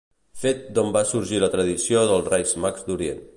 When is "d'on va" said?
0.77-1.03